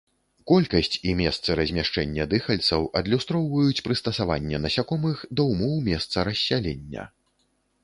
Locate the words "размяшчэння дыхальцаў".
1.59-2.89